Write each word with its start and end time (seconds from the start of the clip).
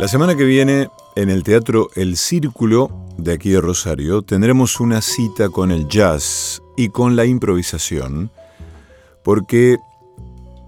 La 0.00 0.08
semana 0.08 0.34
que 0.34 0.44
viene, 0.44 0.88
en 1.14 1.28
el 1.28 1.42
Teatro 1.42 1.90
El 1.94 2.16
Círculo 2.16 3.04
de 3.18 3.34
aquí 3.34 3.50
de 3.50 3.60
Rosario, 3.60 4.22
tendremos 4.22 4.80
una 4.80 5.02
cita 5.02 5.50
con 5.50 5.70
el 5.70 5.88
jazz 5.88 6.62
y 6.74 6.88
con 6.88 7.16
la 7.16 7.26
improvisación, 7.26 8.30
porque 9.22 9.76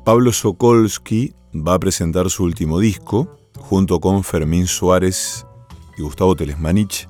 Pablo 0.04 0.34
Sokolsky 0.34 1.32
va 1.54 1.72
a 1.72 1.78
presentar 1.78 2.28
su 2.28 2.44
último 2.44 2.78
disco, 2.78 3.38
junto 3.56 4.00
con 4.00 4.22
Fermín 4.22 4.66
Suárez 4.66 5.46
y 5.96 6.02
Gustavo 6.02 6.36
Telesmanich, 6.36 7.08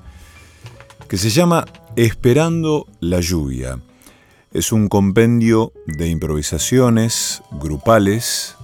que 1.09 1.17
se 1.17 1.29
llama 1.29 1.65
Esperando 1.97 2.87
la 3.01 3.19
lluvia. 3.19 3.81
Es 4.53 4.71
un 4.71 4.87
compendio 4.87 5.73
de 5.87 6.07
improvisaciones 6.07 7.43
grupales 7.51 8.55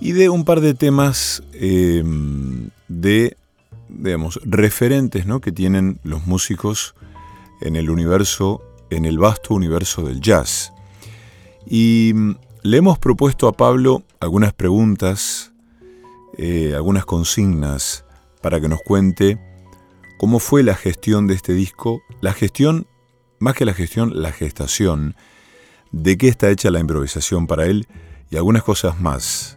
y 0.00 0.12
de 0.12 0.28
un 0.28 0.44
par 0.44 0.60
de 0.60 0.74
temas 0.74 1.42
em, 1.54 2.70
de, 2.88 3.36
digamos, 3.88 4.40
referentes 4.44 5.26
¿no? 5.26 5.40
que 5.40 5.52
tienen 5.52 5.98
los 6.04 6.26
músicos 6.26 6.94
en 7.60 7.76
el 7.76 7.90
universo, 7.90 8.62
en 8.90 9.04
el 9.04 9.18
vasto 9.18 9.54
universo 9.54 10.02
del 10.02 10.20
jazz. 10.20 10.72
Y 11.66 12.12
mm, 12.14 12.36
le 12.62 12.76
hemos 12.76 12.98
propuesto 12.98 13.48
a 13.48 13.52
Pablo 13.52 14.02
algunas 14.20 14.52
preguntas, 14.52 15.52
eh, 16.36 16.74
algunas 16.74 17.06
consignas 17.06 18.04
para 18.42 18.60
que 18.60 18.68
nos 18.68 18.82
cuente 18.82 19.38
cómo 20.18 20.38
fue 20.38 20.62
la 20.62 20.74
gestión 20.74 21.26
de 21.26 21.34
este 21.34 21.54
disco, 21.54 22.02
la 22.20 22.32
gestión, 22.32 22.86
más 23.38 23.54
que 23.54 23.64
la 23.64 23.74
gestión, 23.74 24.12
la 24.14 24.32
gestación, 24.32 25.16
de 25.92 26.18
qué 26.18 26.28
está 26.28 26.50
hecha 26.50 26.70
la 26.70 26.80
improvisación 26.80 27.46
para 27.46 27.66
él 27.66 27.86
y 28.30 28.36
algunas 28.36 28.62
cosas 28.62 29.00
más 29.00 29.56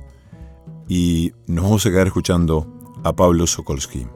y 0.90 1.32
nos 1.46 1.64
vamos 1.66 1.86
a 1.86 1.92
quedar 1.92 2.08
escuchando 2.08 2.68
a 3.04 3.16
Pablo 3.16 3.46
Sokolsky. 3.46 4.08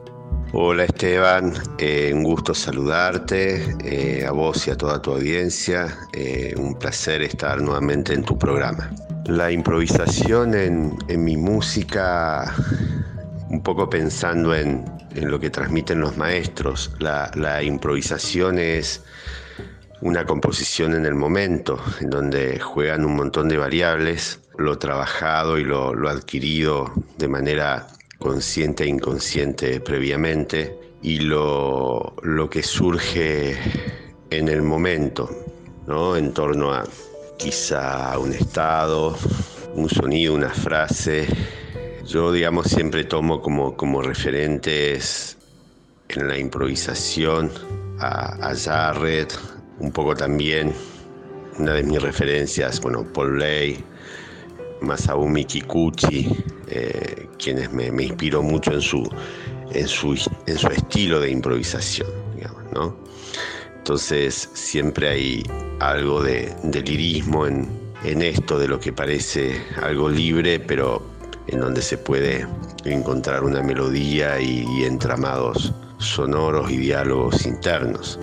Hola 0.52 0.84
Esteban, 0.84 1.54
eh, 1.78 2.12
un 2.12 2.24
gusto 2.24 2.52
saludarte, 2.52 3.76
eh, 3.84 4.26
a 4.26 4.32
vos 4.32 4.66
y 4.66 4.70
a 4.72 4.76
toda 4.76 5.00
tu 5.00 5.12
audiencia, 5.12 5.96
eh, 6.12 6.52
un 6.58 6.74
placer 6.74 7.22
estar 7.22 7.62
nuevamente 7.62 8.12
en 8.12 8.24
tu 8.24 8.36
programa. 8.36 8.90
La 9.26 9.50
improvisación 9.52 10.54
en, 10.54 10.98
mi 11.24 11.36
música, 11.36 12.52
un 13.48 13.62
poco 13.62 13.88
pensando 13.88 14.54
en, 14.54 14.84
lo 15.14 15.38
que 15.38 15.48
transmiten 15.48 16.00
los 16.00 16.16
maestros, 16.16 16.90
la 16.98 17.62
improvisación 17.62 18.58
es 18.58 19.00
una 20.00 20.26
composición 20.26 20.94
en 20.94 21.06
el 21.06 21.14
momento, 21.14 21.78
en 22.00 22.10
donde 22.10 22.58
juegan 22.58 23.04
un 23.04 23.14
montón 23.14 23.48
de 23.48 23.56
variables 23.56 24.40
lo 24.56 24.78
trabajado 24.78 25.58
y 25.58 25.64
lo, 25.64 26.08
adquirido 26.08 26.92
de 27.18 27.28
manera 27.28 27.88
consciente 28.18 28.84
e 28.84 28.88
inconsciente 28.88 29.80
previamente 29.80 30.78
y 31.02 31.18
lo, 31.18 32.14
que 32.50 32.62
surge 32.62 33.56
en 34.30 34.48
el 34.48 34.62
momento, 34.62 35.28
¿no? 35.86 36.16
en 36.16 36.32
torno 36.32 36.72
a 36.72 36.84
quizá 37.36 38.18
un 38.18 38.32
estado, 38.32 39.16
un 39.74 39.88
sonido, 39.88 40.34
una 40.34 40.50
frase. 40.50 41.26
Yo, 42.06 42.32
digamos, 42.32 42.68
siempre 42.68 43.04
tomo 43.04 43.42
como, 43.42 43.76
como 43.76 44.02
referentes 44.02 45.36
en 46.08 46.28
la 46.28 46.38
improvisación 46.38 47.50
a, 47.98 48.50
a 48.50 48.94
un 49.78 49.90
poco 49.92 50.14
también 50.14 50.72
una 51.58 51.74
de 51.74 51.82
mis 51.82 52.00
referencias, 52.00 52.80
bueno, 52.80 53.04
Paul 53.12 53.38
Lay, 54.84 54.96
Masabumi 54.96 55.44
Kikuchi, 55.44 56.28
eh, 56.68 57.28
quienes 57.38 57.72
me, 57.72 57.86
inspiró 57.86 58.42
mucho 58.42 58.72
en 58.72 58.80
su, 58.80 59.08
en 59.72 59.88
su, 59.88 60.12
en 60.46 60.58
su 60.58 60.68
estilo 60.68 61.20
de 61.20 61.30
improvisación, 61.30 62.08
¿no? 62.72 62.96
Entonces 63.76 64.50
siempre 64.54 65.08
hay 65.08 65.42
algo 65.80 66.22
de, 66.22 66.54
lirismo 66.72 67.46
en, 67.46 67.68
esto, 68.04 68.58
de 68.58 68.68
lo 68.68 68.78
que 68.80 68.92
parece 68.92 69.62
algo 69.82 70.08
libre, 70.08 70.60
pero 70.60 71.02
en 71.48 71.60
donde 71.60 71.82
se 71.82 71.98
puede 71.98 72.46
encontrar 72.84 73.44
una 73.44 73.62
melodía 73.62 74.40
y 74.40 74.84
entramados 74.84 75.72
sonoros 75.98 76.70
y 76.70 76.76
diálogos 76.78 77.46
internos. 77.46 78.18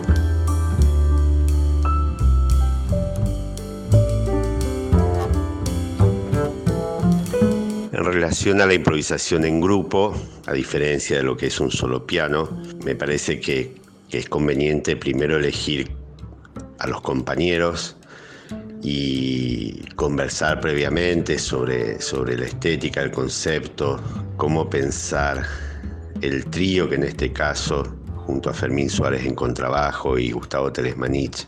En 8.01 8.07
relación 8.07 8.61
a 8.61 8.65
la 8.65 8.73
improvisación 8.73 9.45
en 9.45 9.61
grupo, 9.61 10.11
a 10.47 10.53
diferencia 10.53 11.17
de 11.17 11.21
lo 11.21 11.37
que 11.37 11.45
es 11.45 11.59
un 11.59 11.69
solo 11.69 12.07
piano, 12.07 12.49
me 12.83 12.95
parece 12.95 13.39
que, 13.39 13.79
es 14.09 14.27
conveniente 14.27 14.95
primero 14.95 15.37
elegir 15.37 15.91
a 16.79 16.87
los 16.87 16.99
compañeros 17.01 17.95
y 18.81 19.85
conversar 19.95 20.59
previamente 20.59 21.37
sobre, 21.37 22.01
sobre 22.01 22.39
la 22.39 22.45
estética, 22.45 23.03
el 23.03 23.11
concepto, 23.11 24.01
cómo 24.35 24.67
pensar 24.67 25.45
el 26.21 26.45
trío 26.47 26.89
que 26.89 26.95
en 26.95 27.03
este 27.03 27.31
caso, 27.31 27.83
junto 28.25 28.49
a 28.49 28.53
Fermín 28.53 28.89
Suárez 28.89 29.23
en 29.27 29.35
contrabajo 29.35 30.17
y 30.17 30.31
Gustavo 30.31 30.73
Telesmanich 30.73 31.47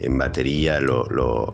en 0.00 0.18
batería, 0.18 0.80
lo, 0.80 1.06
lo, 1.06 1.50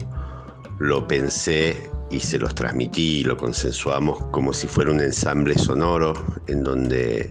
lo 0.80 1.06
pensé 1.06 1.93
y 2.14 2.20
se 2.20 2.38
los 2.38 2.54
transmití 2.54 3.20
y 3.20 3.24
lo 3.24 3.36
consensuamos 3.36 4.22
como 4.30 4.52
si 4.52 4.68
fuera 4.68 4.92
un 4.92 5.00
ensamble 5.00 5.58
sonoro 5.58 6.14
en 6.46 6.62
donde 6.62 7.28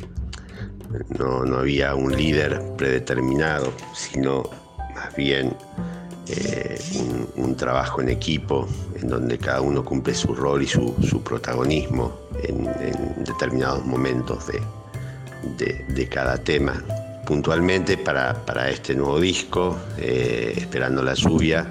no, 1.17 1.57
había 1.57 1.95
un 1.95 2.16
líder 2.16 2.61
predeterminado, 2.77 3.71
sino 3.95 4.44
más 4.94 5.16
bien 5.16 5.55
eh, 6.27 6.79
un, 7.38 7.55
trabajo 7.55 8.01
en 8.01 8.09
equipo 8.09 8.67
en 8.99 9.07
donde 9.07 9.38
cada 9.38 9.61
uno 9.61 9.85
cumple 9.85 10.13
su 10.13 10.35
rol 10.35 10.63
y 10.63 10.67
su, 10.67 11.21
protagonismo 11.23 12.13
en, 12.44 12.65
determinados 13.23 13.85
momentos 13.85 14.47
de, 15.57 16.07
cada 16.09 16.38
tema. 16.38 16.83
Puntualmente 17.25 17.97
para, 17.97 18.69
este 18.69 18.95
nuevo 18.95 19.19
disco, 19.19 19.77
eh, 19.97 20.53
Esperando 20.57 21.01
la 21.01 21.13
lluvia, 21.13 21.67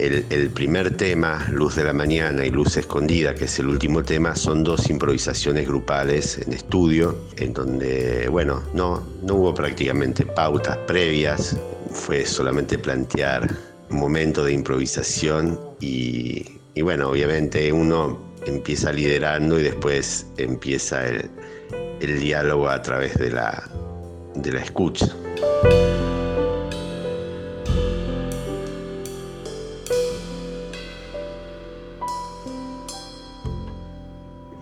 el, 0.00 0.50
primer 0.50 0.96
tema, 0.96 1.46
Luz 1.52 1.76
de 1.76 1.84
la 1.84 1.92
Mañana 1.92 2.46
y 2.46 2.50
Luz 2.50 2.76
Escondida, 2.76 3.34
que 3.34 3.44
es 3.44 3.58
el 3.58 3.68
último 3.68 4.02
tema, 4.02 4.34
son 4.34 4.64
dos 4.64 4.88
improvisaciones 4.88 5.66
grupales 5.66 6.38
en 6.38 6.54
estudio, 6.54 7.16
en 7.36 7.52
donde, 7.52 8.26
bueno, 8.28 8.62
no, 8.72 9.06
no 9.22 9.34
hubo 9.34 9.54
prácticamente 9.54 10.24
pautas 10.24 10.78
previas, 10.86 11.56
fue 11.92 12.24
solamente 12.24 12.78
plantear 12.78 13.54
un 13.90 13.98
momento 13.98 14.42
de 14.44 14.52
improvisación 14.52 15.60
y, 15.80 16.44
bueno, 16.80 17.10
obviamente 17.10 17.70
uno 17.70 18.18
empieza 18.46 18.92
liderando 18.92 19.60
y 19.60 19.64
después 19.64 20.26
empieza 20.38 21.06
el, 21.06 21.28
diálogo 22.00 22.70
a 22.70 22.80
través 22.80 23.18
de 23.18 23.30
la, 23.30 23.62
de 24.34 24.52
la 24.52 24.60
escucha. 24.60 25.06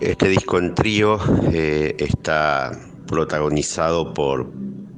Este 0.01 0.29
disco 0.29 0.59
en 0.59 0.73
trío 0.75 1.19
eh, 1.51 1.93
está 1.97 2.71
protagonizado 3.05 4.13
por 4.13 4.49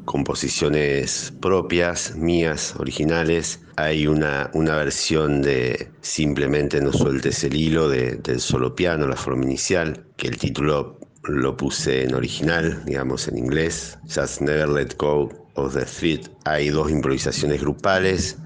composiciones 0.06 1.34
propias, 1.42 2.16
mías, 2.16 2.76
originales. 2.78 3.62
Hay 3.78 4.06
una, 4.06 4.52
una 4.54 4.76
versión 4.76 5.42
de 5.42 5.90
Simplemente 6.02 6.80
no 6.82 6.94
sueltes 6.94 7.44
el 7.44 7.56
hilo 7.56 7.90
del 7.90 8.40
solo 8.40 8.76
piano, 8.76 9.08
la 9.08 9.16
forma 9.16 9.44
inicial, 9.44 10.06
que 10.18 10.28
el 10.28 10.38
título 10.38 11.00
lo 11.24 11.58
puse 11.58 12.04
en 12.04 12.14
original, 12.14 12.84
digamos 12.86 13.28
en 13.28 13.40
inglés. 13.40 13.98
Just 14.04 14.42
Never 14.42 14.70
Let 14.70 14.98
Go 15.00 15.30
of 15.56 15.74
the 15.74 15.86
Thread. 15.86 16.30
Hay 16.46 16.70
dos 16.70 16.92
improvisaciones 16.92 17.60
grupales 17.62 18.38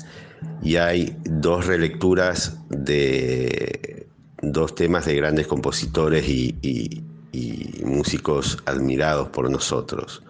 y 0.63 0.77
hay 0.77 1.17
dos 1.25 1.65
relecturas 1.67 2.57
de 2.69 4.04
dos 4.51 4.75
temas 4.75 5.05
de 5.05 5.15
grandes 5.15 5.47
compositores 5.47 6.27
y, 6.27 7.03
músicos 7.83 8.57
admirados 8.65 9.27
por 9.29 9.49
nosotros. 9.49 10.23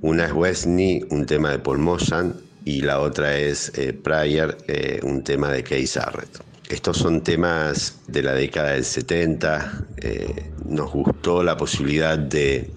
Una 0.00 0.26
es 0.26 0.32
Wesley, 0.32 1.04
un 1.10 1.26
tema 1.26 1.50
de 1.50 1.58
Paul 1.58 1.78
Mosan, 1.78 2.34
y 2.64 2.80
la 2.82 3.00
otra 3.00 3.36
es 3.36 3.72
eh, 3.76 3.92
Pryor, 3.92 4.56
eh, 4.68 5.00
un 5.02 5.24
tema 5.24 5.50
de 5.50 5.64
Keith 5.64 5.90
Jarrett. 5.94 6.40
Estos 6.68 6.98
son 6.98 7.22
temas 7.22 7.98
de 8.06 8.22
la 8.22 8.34
década 8.34 8.72
del 8.72 8.84
70. 8.84 9.86
Eh, 9.96 10.50
nos 10.66 10.92
gustó 10.92 11.42
la 11.42 11.56
posibilidad 11.56 12.18
de, 12.18 12.70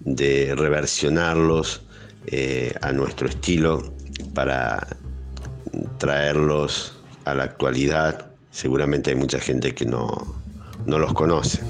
de 0.00 0.54
reversionarlos 0.56 1.82
a 2.82 2.92
nuestro 2.92 3.28
estilo 3.28 3.94
para 4.34 4.86
traerlos 5.98 6.98
a 7.24 7.34
la 7.34 7.44
actualidad 7.44 8.27
seguramente 8.58 9.10
hay 9.10 9.16
mucha 9.16 9.38
gente 9.38 9.72
que 9.72 9.86
no, 9.86 10.34
los 10.84 11.14
conoce. 11.14 11.60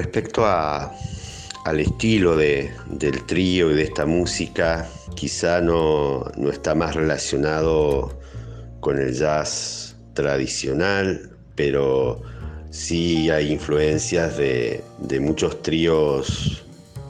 Respecto 0.00 0.46
al 0.46 1.78
estilo 1.78 2.34
de, 2.34 2.70
del 2.86 3.22
trío 3.26 3.70
y 3.70 3.74
de 3.74 3.82
esta 3.82 4.06
música, 4.06 4.88
quizá 5.14 5.60
no, 5.60 6.24
no 6.38 6.48
está 6.48 6.74
más 6.74 6.94
relacionado 6.94 8.18
con 8.80 8.98
el 8.98 9.12
jazz 9.12 9.94
tradicional, 10.14 11.36
pero 11.54 12.22
sí 12.70 13.28
hay 13.28 13.52
influencias 13.52 14.38
de, 14.38 14.82
de 15.00 15.20
muchos 15.20 15.60
tríos 15.60 16.64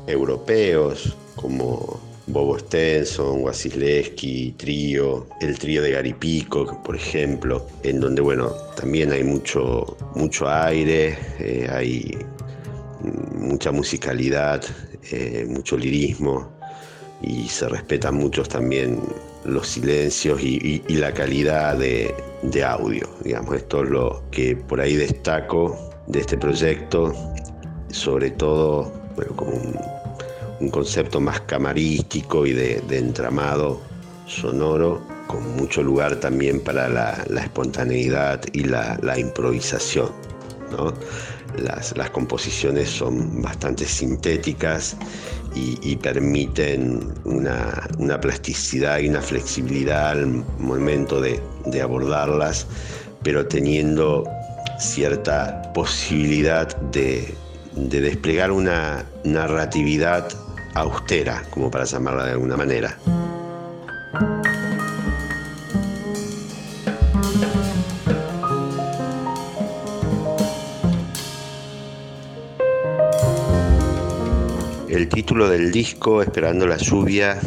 europeos 0.08 1.16
como 1.36 2.00
Bobo 2.26 2.58
Stenson, 2.58 3.42
Wasilewski, 3.42 4.56
Trío, 4.56 5.28
el 5.40 5.56
trío 5.60 5.80
de 5.82 5.92
Gary 5.92 6.12
Peacock, 6.12 6.82
por 6.82 6.96
ejemplo, 6.96 7.66
en 7.84 8.00
donde, 8.00 8.20
bueno, 8.20 8.50
también 8.76 9.12
hay 9.12 9.22
mucho, 9.22 9.96
mucho 10.16 10.48
aire, 10.48 11.16
eh, 11.38 11.68
hay 11.70 12.18
mucha 13.02 13.72
musicalidad, 13.72 14.62
eh, 15.10 15.46
mucho 15.48 15.76
lirismo 15.76 16.50
y 17.22 17.48
se 17.48 17.68
respetan 17.68 18.14
muchos 18.14 18.48
también 18.48 19.00
los 19.44 19.68
silencios 19.68 20.40
y, 20.42 20.82
la 20.88 21.12
calidad 21.12 21.76
de, 21.76 22.14
audio. 22.64 23.08
Digamos, 23.24 23.56
esto 23.56 23.84
es 23.84 23.90
lo 23.90 24.22
que 24.30 24.56
por 24.56 24.80
ahí 24.80 24.96
destaco 24.96 25.76
de 26.06 26.20
este 26.20 26.36
proyecto, 26.36 27.14
sobre 27.90 28.30
todo 28.30 28.92
bueno, 29.16 29.36
como 29.36 29.52
un, 30.60 30.70
concepto 30.70 31.20
más 31.20 31.40
camarístico 31.42 32.46
y 32.46 32.52
de, 32.52 32.82
entramado 32.90 33.80
sonoro, 34.26 35.02
con 35.26 35.56
mucho 35.56 35.82
lugar 35.82 36.16
también 36.16 36.60
para 36.60 36.88
la, 36.88 37.24
espontaneidad 37.40 38.42
y 38.52 38.64
la, 38.64 39.18
improvisación. 39.18 40.10
Las, 41.58 41.92
composiciones 42.10 42.88
son 42.88 43.42
bastante 43.42 43.84
sintéticas 43.84 44.96
y, 45.54 45.96
permiten 45.96 47.12
una, 47.24 48.20
plasticidad 48.20 49.00
y 49.00 49.08
una 49.08 49.20
flexibilidad 49.20 50.10
al 50.10 50.26
momento 50.58 51.20
de, 51.20 51.40
abordarlas, 51.82 52.66
pero 53.22 53.46
teniendo 53.46 54.24
cierta 54.78 55.72
posibilidad 55.74 56.74
de, 56.92 57.34
de 57.74 58.00
desplegar 58.00 58.50
una 58.50 59.04
narratividad 59.24 60.28
austera, 60.74 61.42
como 61.50 61.70
para 61.70 61.84
llamarla 61.84 62.26
de 62.26 62.32
alguna 62.32 62.56
manera. 62.56 62.96
El 75.00 75.08
título 75.08 75.48
del 75.48 75.72
disco, 75.72 76.20
Esperando 76.20 76.66
la 76.66 76.76
lluvia, 76.76 77.40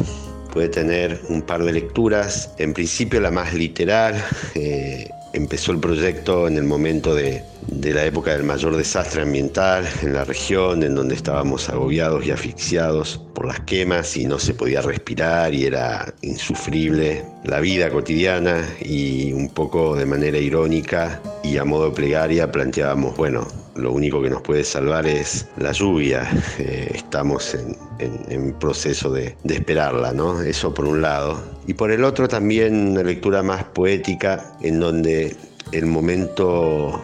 puede 0.52 0.68
tener 0.68 1.20
un 1.28 1.40
par 1.42 1.62
de 1.62 1.72
lecturas. 1.72 2.50
En 2.58 2.74
principio 2.74 3.20
la 3.20 3.30
más 3.30 3.54
literal. 3.54 4.20
Eh, 4.56 5.08
empezó 5.32 5.70
el 5.70 5.78
proyecto 5.78 6.48
en 6.48 6.56
el 6.56 6.64
momento 6.64 7.14
de, 7.14 7.44
la 7.68 8.04
época 8.04 8.32
del 8.32 8.42
mayor 8.42 8.76
desastre 8.76 9.22
ambiental 9.22 9.86
en 10.02 10.14
la 10.14 10.24
región, 10.24 10.82
en 10.82 10.96
donde 10.96 11.14
estábamos 11.14 11.68
agobiados 11.68 12.26
y 12.26 12.32
asfixiados 12.32 13.20
por 13.34 13.46
las 13.46 13.60
quemas 13.60 14.16
y 14.16 14.26
no 14.26 14.40
se 14.40 14.54
podía 14.54 14.80
respirar 14.80 15.54
y 15.54 15.64
era 15.66 16.12
insufrible 16.22 17.24
la 17.44 17.60
vida 17.60 17.90
cotidiana 17.90 18.64
y 18.80 19.32
un 19.32 19.48
poco 19.48 19.94
de 19.96 20.06
manera 20.06 20.38
irónica 20.38 21.20
y 21.44 21.56
a 21.56 21.64
modo 21.64 21.92
plegaria 21.92 22.50
planteábamos, 22.50 23.16
bueno, 23.16 23.46
lo 23.76 23.92
único 23.92 24.22
que 24.22 24.30
nos 24.30 24.42
puede 24.42 24.64
salvar 24.64 25.06
es 25.06 25.46
la 25.56 25.72
lluvia. 25.72 26.28
Eh, 26.58 26.92
estamos 26.94 27.54
en, 27.54 28.52
proceso 28.54 29.10
de, 29.10 29.36
esperarla, 29.44 30.12
¿no? 30.12 30.40
Eso 30.42 30.72
por 30.72 30.86
un 30.86 31.02
lado. 31.02 31.42
Y 31.66 31.74
por 31.74 31.90
el 31.90 32.04
otro 32.04 32.28
también 32.28 32.88
una 32.92 33.02
lectura 33.02 33.42
más 33.42 33.64
poética 33.64 34.56
en 34.62 34.80
donde 34.80 35.36
el 35.72 35.86
momento 35.86 37.00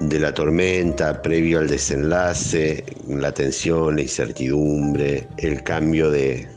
de 0.00 0.18
la 0.18 0.32
tormenta 0.34 1.22
previo 1.22 1.58
al 1.60 1.68
desenlace, 1.68 2.84
la 3.08 3.32
tensión, 3.32 3.96
la 3.96 4.02
incertidumbre, 4.02 5.26
el 5.38 5.62
cambio 5.62 6.10
de, 6.10 6.48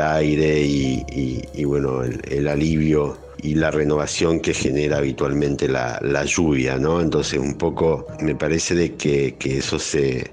aire 0.00 0.60
y, 0.60 1.64
bueno, 1.64 2.02
el 2.02 2.48
alivio 2.48 3.23
y 3.44 3.54
la 3.54 3.70
renovación 3.70 4.40
que 4.40 4.54
genera 4.54 4.96
habitualmente 4.96 5.68
la, 5.68 6.24
lluvia, 6.24 6.78
¿no? 6.78 7.02
Entonces 7.02 7.38
un 7.38 7.58
poco 7.58 8.06
me 8.20 8.34
parece 8.34 8.74
de 8.74 8.94
que, 8.94 9.36
eso 9.44 9.78
se, 9.78 10.32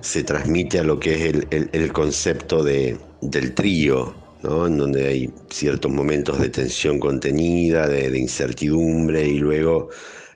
se, 0.00 0.24
transmite 0.24 0.80
a 0.80 0.82
lo 0.82 0.98
que 0.98 1.14
es 1.14 1.46
el, 1.50 1.92
concepto 1.92 2.64
de, 2.64 2.98
del 3.20 3.54
trío, 3.54 4.12
¿no? 4.42 4.66
En 4.66 4.76
donde 4.76 5.06
hay 5.06 5.30
ciertos 5.48 5.92
momentos 5.92 6.40
de 6.40 6.48
tensión 6.48 6.98
contenida, 6.98 7.86
de, 7.86 8.18
incertidumbre 8.18 9.24
y 9.24 9.38
luego 9.38 9.90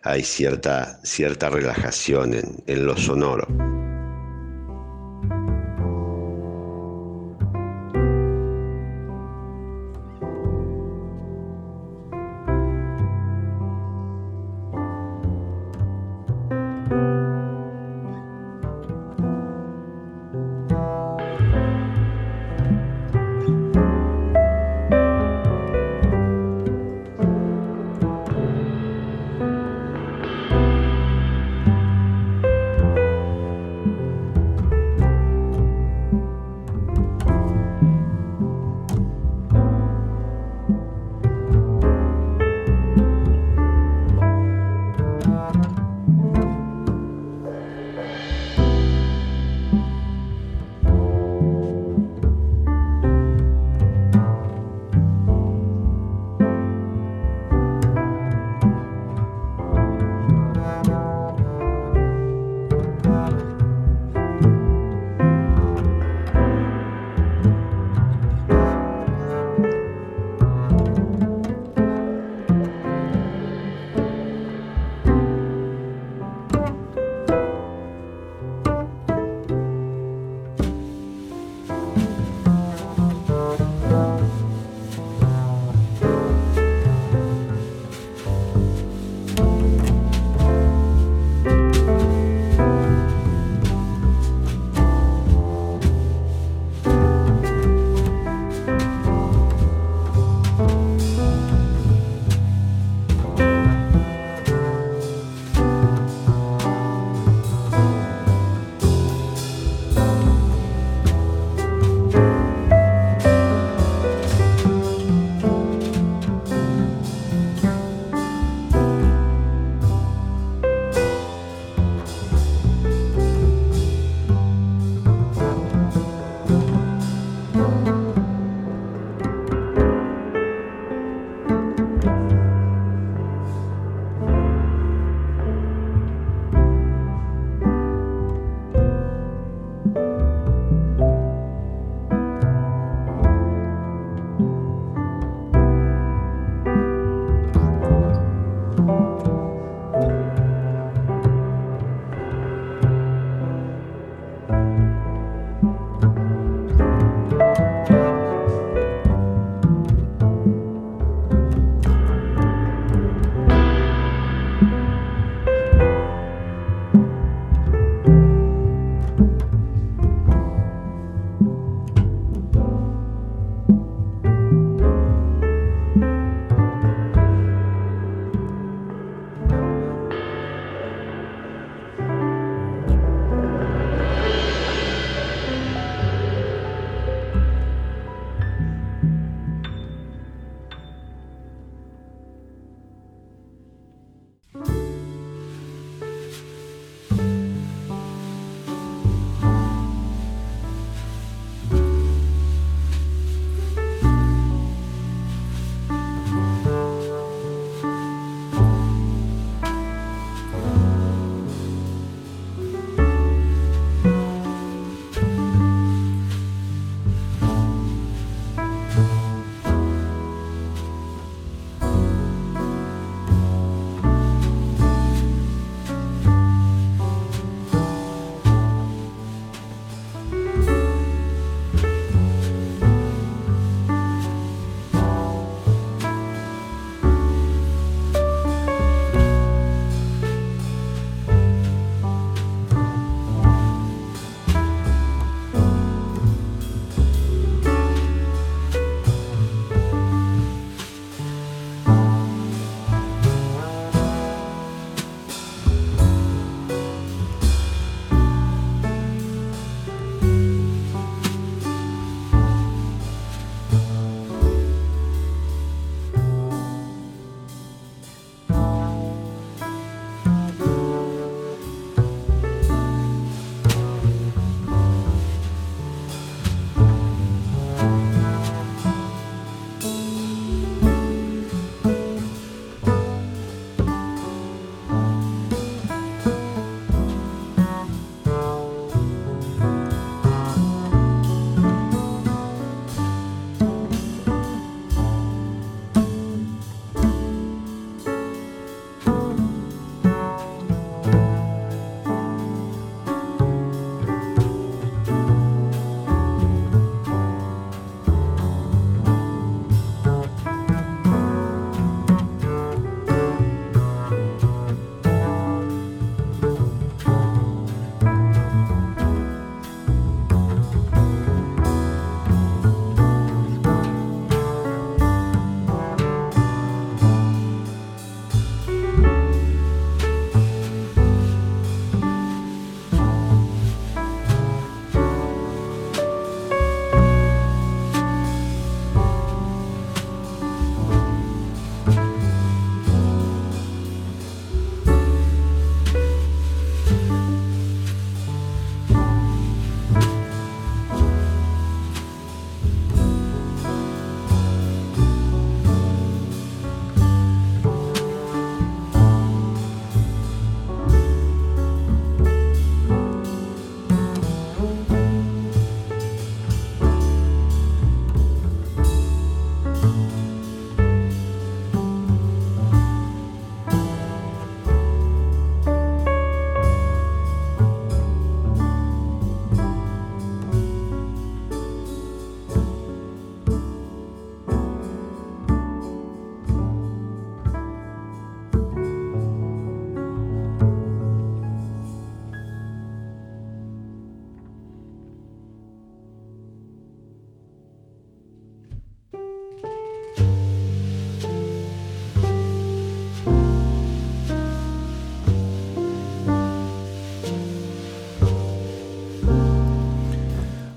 hay 0.05 0.23
cierta, 0.23 1.01
cierta 1.03 1.51
relajación 1.51 2.35
en, 2.35 2.63
en 2.69 2.87
lo 2.87 2.97
sonoro. 2.97 3.49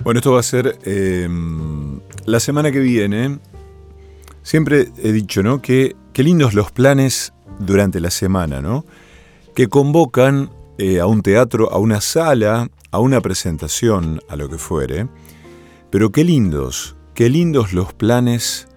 Bueno, 0.06 0.20
esto 0.20 0.34
va 0.34 0.42
a 0.42 0.44
ser 0.44 0.78
em, 0.84 2.00
la 2.26 2.40
semana 2.40 2.72
que 2.72 2.80
viene. 2.80 3.40
Siempre 4.44 4.92
he 5.00 5.12
dicho, 5.12 5.42
¿no? 5.42 5.64
Que 5.64 5.96
qué 6.14 6.22
lindos 6.22 6.54
los 6.54 6.72
planes 6.72 7.34
durante 7.58 8.00
la 8.00 8.12
semana, 8.12 8.62
¿no? 8.62 8.86
Que 9.56 9.68
convocan 9.68 10.52
eh, 10.78 11.00
a 11.00 11.08
un 11.08 11.24
teatro, 11.24 11.72
a 11.72 11.80
una 11.80 12.02
sala, 12.02 12.70
a 12.92 13.00
una 13.00 13.20
presentación, 13.20 14.22
a 14.30 14.36
lo 14.36 14.48
que 14.48 14.60
fuere. 14.60 15.08
Pero 15.90 16.12
qué 16.12 16.24
lindos, 16.24 16.96
qué 17.16 17.28
lindos 17.28 17.74
los 17.74 17.92
planes 17.92 18.68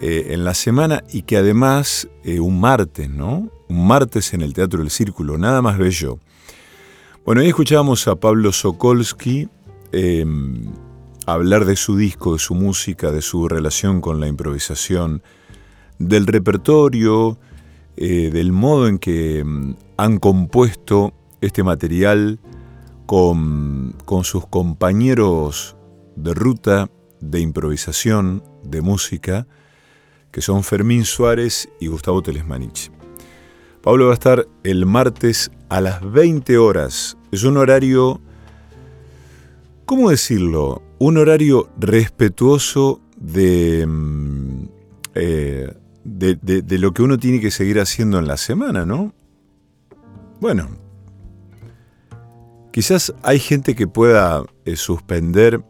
eh, 0.00 0.28
en 0.30 0.42
la 0.44 0.54
semana 0.54 1.04
y 1.12 1.24
que 1.24 1.36
además 1.36 2.08
eh, 2.24 2.40
un 2.40 2.58
martes, 2.58 3.10
¿no? 3.10 3.50
Un 3.68 3.86
martes 3.86 4.32
en 4.32 4.40
el 4.40 4.54
Teatro 4.54 4.78
del 4.78 4.88
Círculo, 4.88 5.36
nada 5.36 5.60
más 5.60 5.76
bello. 5.76 6.18
Bueno, 7.26 7.42
ahí 7.42 7.48
escuchábamos 7.48 8.08
a 8.08 8.16
Pablo 8.16 8.52
Sokolsky 8.52 9.50
Em, 9.98 10.74
hablar 11.24 11.64
de 11.64 11.74
su 11.74 11.96
disco, 11.96 12.34
de 12.34 12.38
su 12.38 12.54
música, 12.54 13.12
de 13.12 13.22
su 13.22 13.48
relación 13.48 14.02
con 14.02 14.20
la 14.20 14.28
improvisación, 14.28 15.22
del 15.98 16.26
repertorio, 16.26 17.38
eh, 17.96 18.28
del 18.30 18.52
modo 18.52 18.88
en 18.88 18.98
que 18.98 19.38
em, 19.38 19.74
han 19.96 20.18
compuesto 20.18 21.14
este 21.40 21.62
material 21.62 22.40
con, 23.06 23.94
con 24.04 24.24
sus 24.24 24.46
compañeros 24.46 25.78
de 26.14 26.34
ruta, 26.34 26.90
de 27.20 27.40
improvisación, 27.40 28.42
de 28.64 28.82
música, 28.82 29.46
que 30.30 30.42
son 30.42 30.62
Fermín 30.62 31.06
Suárez 31.06 31.70
y 31.80 31.86
Gustavo 31.86 32.22
Telesmanich. 32.22 32.92
Pablo 33.80 34.08
va 34.08 34.10
a 34.10 34.14
estar 34.14 34.46
el 34.62 34.84
martes 34.84 35.50
a 35.70 35.80
las 35.80 36.02
20 36.02 36.58
horas. 36.58 37.16
Es 37.32 37.44
un 37.44 37.56
horario 37.56 38.20
¿cómo 39.86 40.10
decirlo? 40.10 40.82
Un 40.98 41.16
horario 41.16 41.70
respetuoso 41.78 43.00
mm, 43.18 44.64
eh, 45.14 45.72
de, 46.04 46.34
de, 46.34 46.78
lo 46.78 46.92
que 46.92 47.02
uno 47.02 47.18
tiene 47.18 47.40
que 47.40 47.50
seguir 47.50 47.80
haciendo 47.80 48.18
en 48.18 48.26
la 48.26 48.36
semana, 48.36 48.84
¿no? 48.84 49.14
Bueno, 50.40 50.68
quizás 52.72 53.14
hay 53.22 53.38
gente 53.38 53.74
que 53.74 53.86
pueda 53.86 54.44
eh, 54.64 54.76
suspender 54.76 55.62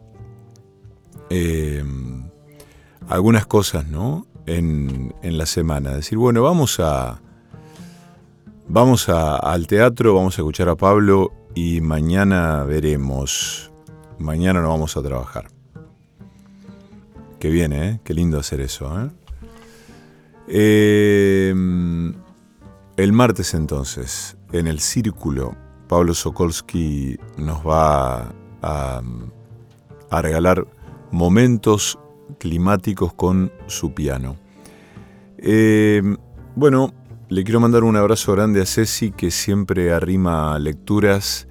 eh, 1.29 1.83
algunas 3.07 3.45
cosas, 3.45 3.87
¿no? 3.87 4.27
En, 4.45 5.13
en, 5.21 5.37
la 5.37 5.45
semana. 5.45 5.91
Decir, 5.91 6.17
bueno, 6.17 6.41
vamos 6.41 6.79
a. 6.79 7.21
Vamos 8.69 9.07
al 9.07 9.65
teatro, 9.67 10.13
vamos 10.13 10.37
a 10.37 10.41
escuchar 10.41 10.67
a 10.67 10.75
Pablo 10.75 11.31
y 11.55 11.79
mañana 11.79 12.63
veremos 12.65 13.66
mañana 14.19 14.61
no 14.61 14.69
vamos 14.69 14.97
a 14.97 15.03
trabajar. 15.03 15.47
Qué 17.39 17.49
bien, 17.49 17.73
¿eh? 17.73 18.01
Qué 18.03 18.13
lindo 18.13 18.39
hacer 18.39 18.61
eso, 18.61 18.91
¿eh? 18.99 19.09
Em, 20.49 22.13
el 22.95 23.13
martes 23.13 23.53
entonces, 23.53 24.37
en 24.53 24.67
el 24.67 24.79
círculo, 24.79 25.55
Pablo 25.87 26.13
Sokolsky 26.13 27.17
nos 27.37 27.65
va 27.65 28.33
a, 28.61 29.01
a 30.09 30.21
regalar 30.21 30.65
momentos 31.11 31.99
climáticos 32.39 33.13
con 33.13 33.51
su 33.67 33.93
piano. 33.93 34.37
Em, 35.37 36.17
bueno, 36.55 36.93
le 37.29 37.43
quiero 37.43 37.59
mandar 37.59 37.83
un 37.83 37.95
abrazo 37.95 38.31
grande 38.33 38.61
a 38.61 38.65
Ceci 38.65 39.11
que 39.11 39.31
siempre 39.31 39.91
arrima 39.91 40.57
lecturas 40.59 41.47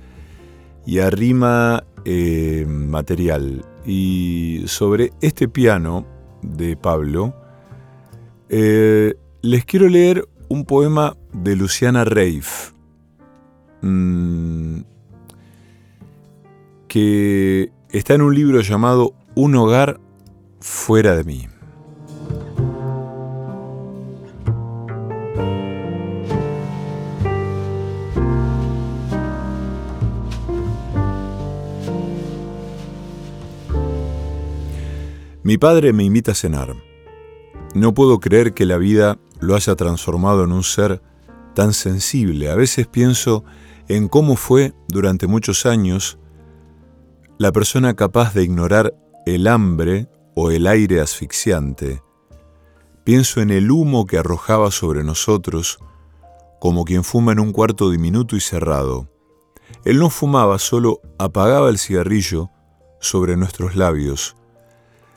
y 0.85 0.99
arrima 0.99 1.85
eh, 2.09 2.65
material. 2.69 3.65
Y 3.85 4.63
sobre 4.67 5.13
este 5.21 5.49
piano 5.49 6.07
de 6.41 6.77
Pablo, 6.77 7.35
eh, 8.49 9.15
les 9.43 9.65
quiero 9.65 9.89
leer 9.89 10.25
un 10.49 10.65
poema 10.65 11.17
de 11.33 11.57
Luciana 11.57 12.05
Reif, 12.05 12.71
mm, 13.83 14.83
que 16.87 17.73
está 17.91 18.15
en 18.15 18.23
un 18.23 18.37
libro 18.37 18.61
llamado 18.61 19.13
Un 19.35 19.57
hogar 19.57 19.99
fuera 20.61 21.17
de 21.17 21.25
mí. 21.25 21.49
Mi 35.47 35.59
padre 35.59 35.93
me 35.93 36.03
invita 36.03 36.33
a 36.33 36.35
cenar. 36.35 36.75
No 37.73 37.95
puedo 37.95 38.19
creer 38.19 38.53
que 38.53 38.67
la 38.67 38.79
vida 38.79 39.21
lo 39.39 39.55
haya 39.55 39.77
transformado 39.77 40.43
en 40.43 40.51
un 40.51 40.65
ser 40.65 41.01
tan 41.55 41.73
sensible. 41.73 42.51
A 42.51 42.57
veces 42.57 42.89
pienso 42.89 43.45
en 43.87 44.09
cómo 44.09 44.35
fue 44.35 44.73
durante 44.89 45.29
muchos 45.29 45.65
años 45.65 46.19
la 47.39 47.53
persona 47.53 47.95
capaz 47.95 48.35
de 48.35 48.43
ignorar 48.43 48.97
el 49.25 49.47
hambre 49.47 50.09
o 50.35 50.51
el 50.51 50.67
aire 50.67 51.01
asfixiante. 51.01 52.03
Pienso 53.05 53.41
en 53.41 53.53
el 53.53 53.71
humo 53.71 54.05
que 54.05 54.19
arrojaba 54.19 54.73
sobre 54.73 55.05
nosotros 55.05 55.79
como 56.59 56.85
quien 56.85 57.05
fuma 57.05 57.31
en 57.31 57.39
un 57.39 57.53
cuarto 57.53 57.89
diminuto 57.91 58.35
y 58.35 58.41
cerrado. 58.41 59.09
Él 59.85 60.01
no 60.01 60.11
fumaba, 60.11 60.59
solo 60.59 61.03
apagaba 61.21 61.69
el 61.69 61.79
cigarrillo 61.79 62.51
sobre 62.99 63.37
nuestros 63.37 63.77
labios 63.77 64.35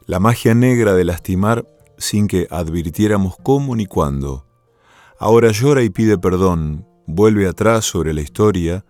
la 0.10 0.20
magia 0.20 0.56
negra 0.56 0.94
de 0.94 1.06
lastimar 1.06 1.68
sin 2.00 2.28
que 2.28 2.48
advirtiéramos 2.50 3.36
cómo 3.44 3.76
ni 3.76 3.86
cuándo. 3.86 4.44
Ahora 5.20 5.52
llora 5.52 5.84
y 5.84 5.92
pide 5.92 6.18
perdón, 6.18 6.88
vuelve 7.06 7.48
atrás 7.48 7.86
sobre 7.86 8.16
la 8.16 8.22
historia, 8.22 8.86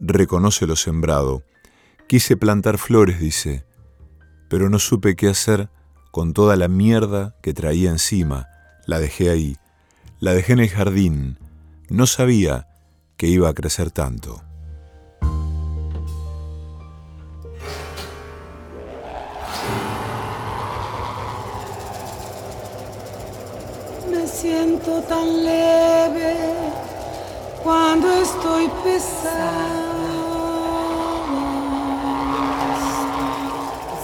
reconoce 0.00 0.66
lo 0.66 0.74
sembrado. 0.74 1.44
Quise 2.08 2.36
plantar 2.36 2.78
flores, 2.78 3.20
dice, 3.20 3.64
pero 4.50 4.68
no 4.68 4.80
supe 4.80 5.14
qué 5.14 5.28
hacer 5.28 5.70
con 6.10 6.32
toda 6.32 6.56
la 6.56 6.66
mierda 6.66 7.36
que 7.44 7.54
traía 7.54 7.90
encima. 7.90 8.48
La 8.86 8.98
dejé 8.98 9.30
ahí, 9.30 9.56
la 10.18 10.34
dejé 10.34 10.54
en 10.54 10.58
el 10.58 10.68
jardín. 10.68 11.38
No 11.90 12.08
sabía 12.08 12.66
que 13.16 13.28
iba 13.28 13.48
a 13.48 13.54
crecer 13.54 13.92
tanto. 13.92 14.42
Siento 24.46 24.92
tan 25.08 25.28
leve 25.44 26.34
cuando 27.64 28.06
estoy 28.12 28.64
pesada. 28.84 29.74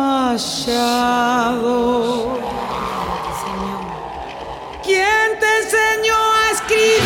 Amachado. 0.00 0.74
escribir. 6.66 7.04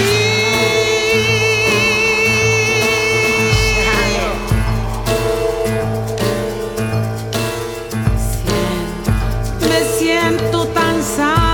Me 9.68 9.98
siento 9.98 10.66
tan 10.68 11.02
sana. 11.02 11.47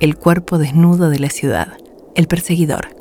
El 0.00 0.16
cuerpo 0.16 0.58
desnudo 0.58 1.10
de 1.10 1.18
la 1.18 1.28
ciudad, 1.28 1.76
el 2.14 2.28
perseguidor. 2.28 2.94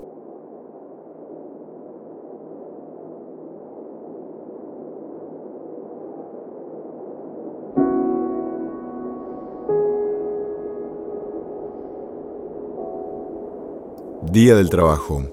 Día 14.31 14.55
del 14.55 14.69
Trabajo. 14.69 15.23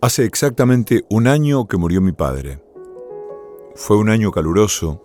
Hace 0.00 0.24
exactamente 0.24 1.04
un 1.08 1.28
año 1.28 1.66
que 1.66 1.76
murió 1.76 2.00
mi 2.00 2.12
padre. 2.12 2.60
Fue 3.76 3.96
un 3.96 4.08
año 4.08 4.32
caluroso. 4.32 5.02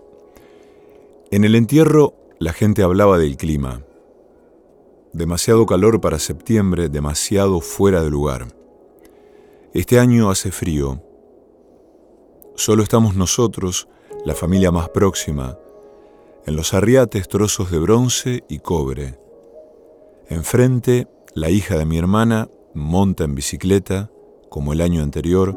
En 1.29 1.43
el 1.43 1.55
entierro 1.55 2.13
la 2.39 2.53
gente 2.53 2.81
hablaba 2.81 3.19
del 3.19 3.37
clima. 3.37 3.83
Demasiado 5.13 5.67
calor 5.67 6.01
para 6.01 6.17
septiembre, 6.17 6.89
demasiado 6.89 7.61
fuera 7.61 8.01
de 8.01 8.09
lugar. 8.09 8.47
Este 9.71 9.99
año 9.99 10.31
hace 10.31 10.51
frío. 10.51 11.03
Solo 12.55 12.81
estamos 12.81 13.15
nosotros, 13.15 13.87
la 14.25 14.33
familia 14.33 14.71
más 14.71 14.89
próxima, 14.89 15.59
en 16.47 16.55
los 16.55 16.73
arriates 16.73 17.27
trozos 17.27 17.69
de 17.69 17.77
bronce 17.77 18.43
y 18.49 18.57
cobre. 18.57 19.19
Enfrente, 20.29 21.07
la 21.35 21.51
hija 21.51 21.77
de 21.77 21.85
mi 21.85 21.99
hermana 21.99 22.49
monta 22.73 23.23
en 23.23 23.35
bicicleta, 23.35 24.09
como 24.49 24.73
el 24.73 24.81
año 24.81 25.03
anterior, 25.03 25.55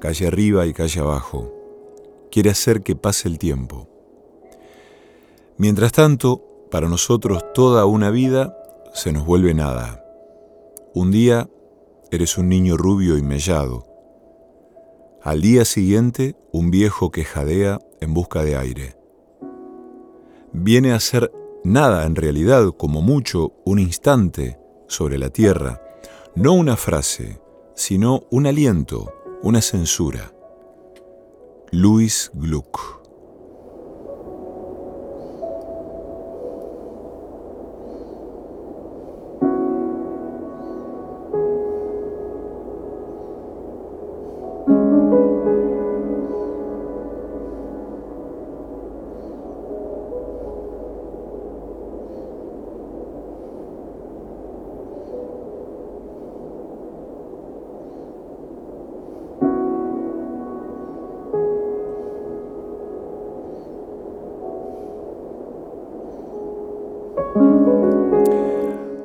calle 0.00 0.28
arriba 0.28 0.64
y 0.66 0.72
calle 0.72 1.00
abajo. 1.00 1.52
Quiere 2.30 2.50
hacer 2.50 2.84
que 2.84 2.94
pase 2.94 3.26
el 3.26 3.40
tiempo. 3.40 3.88
Mientras 5.56 5.90
tanto, 5.90 6.40
para 6.70 6.88
nosotros 6.88 7.52
toda 7.52 7.84
una 7.84 8.10
vida 8.10 8.61
se 8.92 9.12
nos 9.12 9.24
vuelve 9.24 9.54
nada. 9.54 10.04
Un 10.94 11.10
día 11.10 11.48
eres 12.10 12.36
un 12.36 12.48
niño 12.48 12.76
rubio 12.76 13.16
y 13.16 13.22
mellado. 13.22 13.86
Al 15.22 15.40
día 15.40 15.64
siguiente, 15.64 16.36
un 16.52 16.70
viejo 16.70 17.10
que 17.10 17.24
jadea 17.24 17.78
en 18.00 18.12
busca 18.12 18.42
de 18.42 18.56
aire. 18.56 18.96
Viene 20.52 20.92
a 20.92 21.00
ser 21.00 21.32
nada 21.64 22.04
en 22.04 22.16
realidad, 22.16 22.70
como 22.76 23.00
mucho, 23.00 23.52
un 23.64 23.78
instante 23.78 24.58
sobre 24.88 25.16
la 25.16 25.30
tierra, 25.30 25.80
no 26.34 26.52
una 26.52 26.76
frase, 26.76 27.40
sino 27.74 28.24
un 28.30 28.46
aliento, 28.46 29.12
una 29.42 29.62
censura. 29.62 30.32
Louis 31.70 32.30
Gluck 32.34 33.01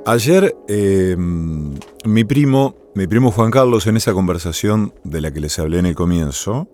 Ayer 0.07 0.55
em, 0.69 1.73
mi 2.05 2.23
primo, 2.23 2.77
mi 2.95 3.07
primo 3.07 3.29
Juan 3.29 3.51
Carlos, 3.51 3.87
en 3.87 3.97
esa 3.97 4.13
conversación 4.13 4.93
de 5.03 5.19
la 5.19 5.33
que 5.33 5.41
les 5.41 5.59
hablé 5.59 5.79
en 5.79 5.85
el 5.85 5.95
comienzo, 5.95 6.69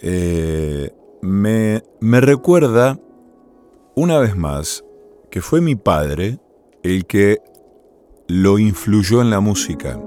eh, 0.00 0.92
me, 1.22 1.82
me 2.00 2.20
recuerda 2.20 3.00
una 3.96 4.20
vez 4.20 4.36
más 4.36 4.84
que 5.28 5.40
fue 5.40 5.60
mi 5.60 5.74
padre 5.74 6.38
el 6.84 7.04
que 7.04 7.38
lo 8.28 8.60
influyó 8.60 9.20
en 9.20 9.30
la 9.30 9.40
música. 9.40 10.00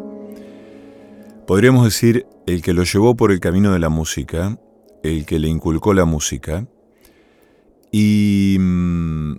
Podríamos 1.45 1.84
decir 1.84 2.25
el 2.47 2.62
que 2.62 2.71
lo 2.71 2.84
llevó 2.84 3.17
por 3.17 3.34
el 3.34 3.41
camino 3.41 3.73
de 3.73 3.80
la 3.80 3.89
música, 3.89 4.58
el 5.04 5.25
que 5.25 5.39
le 5.39 5.49
inculcó 5.49 5.93
la 5.93 6.06
música. 6.06 6.65
Y 7.91 8.56
mm, 8.58 9.36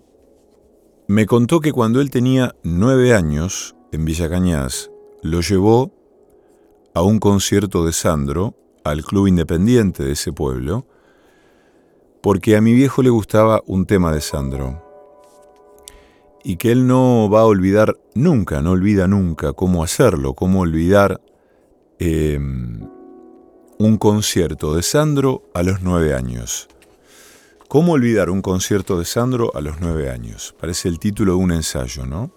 me 1.08 1.26
contó 1.26 1.60
que 1.60 1.72
cuando 1.72 2.00
él 2.00 2.10
tenía 2.10 2.54
nueve 2.62 3.14
años, 3.14 3.74
en 3.90 4.04
Villa 4.04 4.28
Cañas, 4.30 4.90
lo 5.22 5.40
llevó 5.40 5.92
a 6.94 7.02
un 7.02 7.18
concierto 7.18 7.84
de 7.84 7.92
Sandro, 7.92 8.54
al 8.84 9.04
club 9.04 9.26
independiente 9.26 10.04
de 10.04 10.12
ese 10.12 10.32
pueblo, 10.32 10.86
porque 12.22 12.56
a 12.56 12.60
mi 12.60 12.72
viejo 12.72 13.02
le 13.02 13.10
gustaba 13.10 13.62
un 13.66 13.86
tema 13.86 14.12
de 14.12 14.20
Sandro. 14.20 14.82
Y 16.44 16.56
que 16.56 16.72
él 16.72 16.86
no 16.86 17.28
va 17.30 17.40
a 17.40 17.46
olvidar 17.46 17.98
nunca, 18.14 18.62
no 18.62 18.72
olvida 18.72 19.06
nunca 19.06 19.52
cómo 19.52 19.82
hacerlo, 19.82 20.34
cómo 20.34 20.60
olvidar 20.60 21.20
em, 21.98 22.80
un 23.78 23.96
concierto 23.96 24.74
de 24.74 24.82
Sandro 24.82 25.42
a 25.54 25.62
los 25.62 25.82
nueve 25.82 26.14
años. 26.14 26.68
¿Cómo 27.72 27.92
olvidar 27.92 28.28
un 28.28 28.42
concierto 28.42 28.98
de 28.98 29.06
Sandro 29.06 29.50
a 29.54 29.62
los 29.62 29.80
nueve 29.80 30.10
años? 30.10 30.54
Parece 30.60 30.90
el 30.90 30.98
título 30.98 31.32
de 31.32 31.38
un 31.38 31.52
ensayo, 31.52 32.04
¿no? 32.04 32.30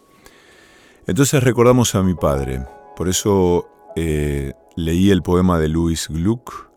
Entonces 1.07 1.43
recordamos 1.43 1.93
a 1.93 2.03
mi 2.03 2.13
padre. 2.13 2.65
Por 2.95 3.09
eso 3.09 3.67
eh, 3.97 4.53
leí 4.77 5.11
el 5.11 5.23
poema 5.23 5.59
de 5.59 5.67
Louis 5.67 6.07
Gluck 6.07 6.69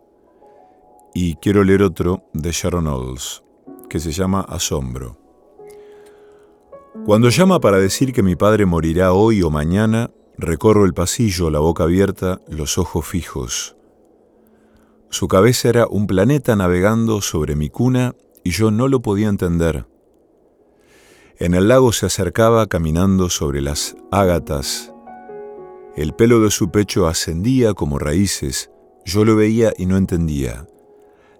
y 1.15 1.37
quiero 1.37 1.63
leer 1.63 1.85
otro 1.85 2.25
de 2.33 2.51
Sharon 2.51 2.89
Olds, 2.89 3.45
que 3.89 4.01
se 4.01 4.11
llama 4.11 4.41
Asombro. 4.41 5.17
Cuando 7.07 7.29
llama 7.29 7.61
para 7.61 7.79
decir 7.79 8.13
que 8.13 8.25
mi 8.25 8.35
padre 8.35 8.67
morirá 8.67 9.13
hoy 9.13 9.41
o 9.41 9.51
mañana, 9.51 10.11
recorro 10.37 10.85
el 10.85 10.95
pasillo, 10.95 11.49
la 11.51 11.61
boca 11.61 11.85
abierta, 11.85 12.41
los 12.49 12.77
ojos 12.77 13.07
fijos. 13.07 13.77
Su 15.11 15.29
cabeza 15.29 15.69
era 15.69 15.87
un 15.87 16.09
planeta 16.09 16.57
navegando 16.57 17.21
sobre 17.21 17.55
mi 17.55 17.71
cuna 17.71 18.17
y 18.49 18.51
yo 18.51 18.71
no 18.71 18.89
lo 18.89 19.03
podía 19.03 19.29
entender. 19.29 19.85
En 21.37 21.53
el 21.53 21.69
lago 21.69 21.93
se 21.93 22.07
acercaba 22.07 22.67
caminando 22.67 23.29
sobre 23.29 23.61
las 23.61 23.95
ágatas. 24.11 24.91
El 25.97 26.15
pelo 26.15 26.41
de 26.41 26.51
su 26.51 26.71
pecho 26.71 27.07
ascendía 27.07 27.75
como 27.75 27.99
raíces. 27.99 28.71
Yo 29.05 29.27
lo 29.27 29.37
veía 29.37 29.75
y 29.77 29.85
no 29.85 29.99
entendía. 29.99 30.67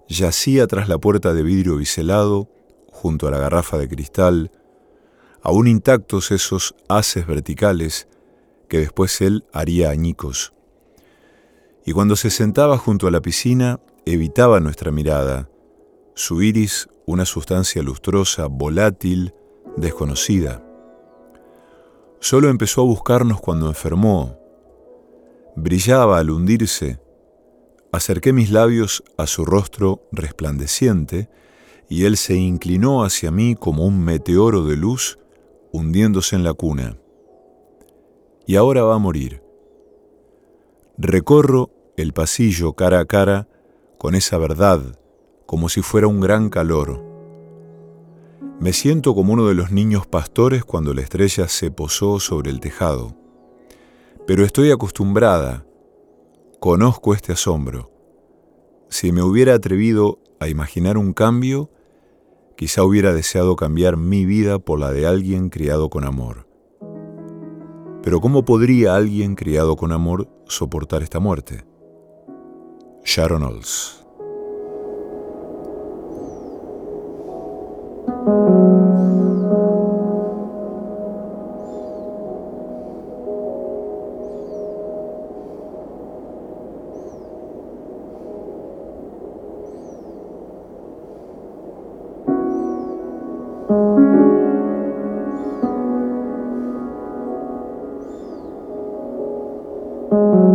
Yacía 0.07 0.67
tras 0.67 0.87
la 0.87 0.99
puerta 0.99 1.33
de 1.33 1.41
vidrio 1.41 1.77
biselado, 1.77 2.47
junto 2.91 3.27
a 3.27 3.31
la 3.31 3.39
garrafa 3.39 3.79
de 3.79 3.89
cristal, 3.89 4.51
aún 5.41 5.67
intactos 5.67 6.29
esos 6.29 6.75
haces 6.89 7.25
verticales 7.25 8.07
que 8.67 8.77
después 8.77 9.19
él 9.21 9.45
haría 9.51 9.89
añicos. 9.89 10.53
Y 11.87 11.91
cuando 11.93 12.15
se 12.15 12.29
sentaba 12.29 12.77
junto 12.77 13.07
a 13.07 13.11
la 13.11 13.23
piscina, 13.23 13.79
evitaba 14.05 14.59
nuestra 14.59 14.91
mirada. 14.91 15.49
Su 16.13 16.43
iris 16.43 16.87
una 17.09 17.25
sustancia 17.25 17.81
lustrosa, 17.81 18.45
volátil, 18.45 19.33
desconocida. 19.75 20.63
Solo 22.19 22.49
empezó 22.49 22.81
a 22.81 22.85
buscarnos 22.85 23.41
cuando 23.41 23.67
enfermó. 23.67 24.37
Brillaba 25.55 26.19
al 26.19 26.29
hundirse. 26.29 26.99
Acerqué 27.91 28.31
mis 28.31 28.51
labios 28.51 29.03
a 29.17 29.25
su 29.25 29.43
rostro 29.43 30.07
resplandeciente 30.11 31.31
y 31.89 32.05
él 32.05 32.15
se 32.15 32.35
inclinó 32.35 33.03
hacia 33.03 33.31
mí 33.31 33.55
como 33.55 33.87
un 33.87 33.99
meteoro 33.99 34.65
de 34.65 34.75
luz 34.75 35.17
hundiéndose 35.71 36.35
en 36.35 36.43
la 36.43 36.53
cuna. 36.53 36.99
Y 38.45 38.55
ahora 38.55 38.83
va 38.83 38.93
a 38.93 38.99
morir. 38.99 39.41
Recorro 40.99 41.71
el 41.97 42.13
pasillo 42.13 42.73
cara 42.73 42.99
a 42.99 43.05
cara 43.05 43.47
con 43.97 44.13
esa 44.13 44.37
verdad 44.37 44.98
como 45.49 45.67
si 45.67 45.81
fuera 45.81 46.05
un 46.05 46.19
gran 46.19 46.51
calor. 46.51 47.03
Me 48.59 48.71
siento 48.71 49.15
como 49.15 49.33
uno 49.33 49.47
de 49.47 49.55
los 49.55 49.71
niños 49.71 50.05
pastores 50.05 50.63
cuando 50.63 50.93
la 50.93 51.01
estrella 51.01 51.47
se 51.47 51.71
posó 51.71 52.19
sobre 52.19 52.51
el 52.51 52.59
tejado. 52.59 53.15
Pero 54.27 54.45
estoy 54.45 54.69
acostumbrada, 54.69 55.65
conozco 56.59 57.15
este 57.15 57.31
asombro. 57.31 57.89
Si 58.89 59.11
me 59.11 59.23
hubiera 59.23 59.55
atrevido 59.55 60.19
a 60.39 60.49
imaginar 60.49 60.99
un 60.99 61.13
cambio, 61.13 61.71
quizá 62.55 62.83
hubiera 62.83 63.11
deseado 63.11 63.55
cambiar 63.55 63.97
mi 63.97 64.25
vida 64.25 64.59
por 64.59 64.79
la 64.79 64.91
de 64.91 65.07
alguien 65.07 65.49
criado 65.49 65.89
con 65.89 66.05
amor. 66.05 66.45
Pero 68.03 68.21
¿cómo 68.21 68.45
podría 68.45 68.95
alguien 68.95 69.33
criado 69.33 69.75
con 69.77 69.93
amor 69.93 70.29
soportar 70.45 71.01
esta 71.01 71.19
muerte? 71.19 71.65
Sharon 73.03 73.41
Olds 73.41 73.98
thank 78.09 78.27
mm 78.27 78.27
-hmm. 78.27 78.59
you 100.11 100.48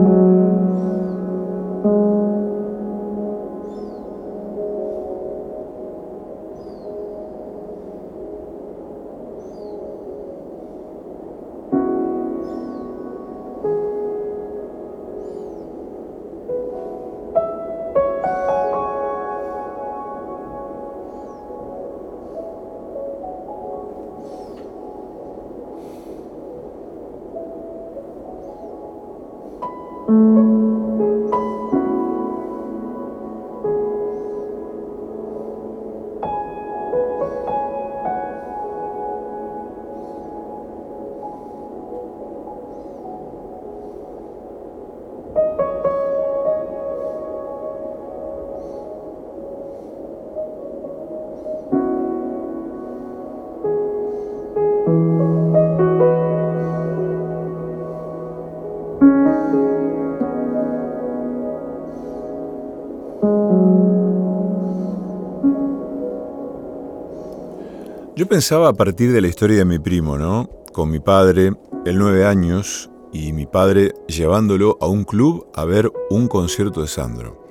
pensaba 68.34 68.70
a 68.70 68.72
partir 68.72 69.12
de 69.12 69.20
la 69.20 69.28
historia 69.28 69.58
de 69.58 69.64
mi 69.64 69.78
primo, 69.78 70.18
¿no? 70.18 70.50
Con 70.72 70.90
mi 70.90 70.98
padre, 70.98 71.52
el 71.86 71.96
nueve 71.96 72.26
años, 72.26 72.90
y 73.12 73.32
mi 73.32 73.46
padre 73.46 73.92
llevándolo 74.08 74.76
a 74.80 74.88
un 74.88 75.04
club 75.04 75.46
a 75.54 75.64
ver 75.64 75.88
un 76.10 76.26
concierto 76.26 76.80
de 76.80 76.88
Sandro. 76.88 77.46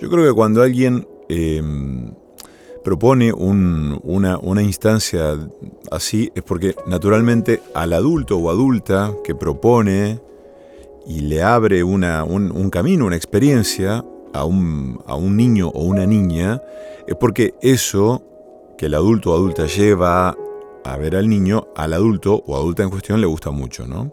Yo 0.00 0.08
creo 0.08 0.26
que 0.26 0.32
cuando 0.32 0.62
alguien 0.62 1.06
em, 1.28 2.14
propone 2.82 3.34
una, 3.34 4.62
instancia 4.62 5.36
así 5.90 6.32
es 6.34 6.42
porque 6.42 6.74
naturalmente 6.86 7.60
al 7.74 7.92
adulto 7.92 8.38
o 8.38 8.48
adulta 8.48 9.12
que 9.22 9.34
propone 9.34 10.22
y 11.06 11.20
le 11.20 11.42
abre 11.42 11.84
un, 11.84 12.70
camino, 12.72 13.04
una 13.04 13.16
experiencia 13.16 14.02
a 14.32 14.46
un, 14.46 15.02
a 15.04 15.16
un 15.16 15.36
niño 15.36 15.68
o 15.68 15.82
una 15.82 16.06
niña, 16.06 16.62
es 17.06 17.14
porque 17.14 17.52
eso 17.60 18.22
que 18.78 18.86
el 18.86 18.94
adulto 18.94 19.32
o 19.32 19.34
adulta 19.34 19.66
lleva 19.66 20.34
a 20.84 20.96
ver 20.96 21.16
al 21.16 21.28
niño, 21.28 21.66
al 21.76 21.92
adulto 21.92 22.42
o 22.46 22.56
adulta 22.56 22.82
en 22.82 22.90
cuestión 22.90 23.20
le 23.20 23.26
gusta 23.26 23.50
mucho, 23.50 23.86
¿no? 23.86 24.12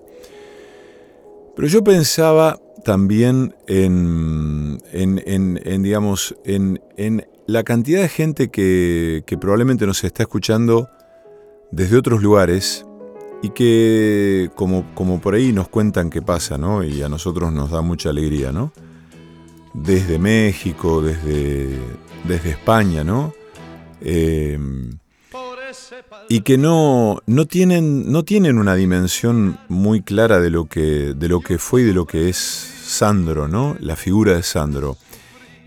Pero 1.55 1.67
yo 1.69 1.83
pensaba 1.83 2.59
también 2.83 3.55
en, 3.67 4.77
en, 4.91 5.83
digamos, 5.83 6.35
en, 6.43 6.81
la 7.47 7.63
cantidad 7.63 8.01
de 8.01 8.09
gente 8.09 8.49
que, 8.49 9.23
probablemente 9.39 9.85
nos 9.85 10.03
está 10.03 10.23
escuchando 10.23 10.89
desde 11.71 11.97
otros 11.97 12.21
lugares 12.21 12.85
y 13.41 13.49
que 13.49 14.49
como, 14.55 14.93
como 14.95 15.21
por 15.21 15.35
ahí 15.35 15.53
nos 15.53 15.69
cuentan 15.69 16.09
qué 16.09 16.21
pasa, 16.21 16.57
¿no? 16.57 16.83
Y 16.83 17.03
a 17.03 17.09
nosotros 17.09 17.53
nos 17.53 17.69
da 17.69 17.81
mucha 17.81 18.09
alegría, 18.09 18.51
¿no? 18.51 18.73
Desde 19.73 20.19
México, 20.19 21.01
desde, 21.01 21.77
desde 22.27 22.49
España, 22.49 23.03
¿no? 23.03 23.33
Eh, 24.01 24.59
y 26.29 26.41
que 26.41 26.57
no, 26.57 27.21
no, 27.25 27.45
tienen, 27.45 28.11
no 28.11 28.23
tienen 28.23 28.57
una 28.57 28.75
dimensión 28.75 29.59
muy 29.67 30.01
clara 30.01 30.39
de 30.39 30.49
lo, 30.49 30.65
que, 30.65 31.13
de 31.13 31.27
lo 31.27 31.41
que 31.41 31.57
fue 31.57 31.81
y 31.81 31.85
de 31.85 31.93
lo 31.93 32.05
que 32.05 32.29
es 32.29 32.37
Sandro, 32.37 33.47
¿no? 33.47 33.75
La 33.79 33.95
figura 33.95 34.35
de 34.35 34.43
Sandro. 34.43 34.97